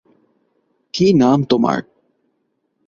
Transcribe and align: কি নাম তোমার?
কি 0.93 1.07
নাম 1.13 1.39
তোমার? 1.43 1.79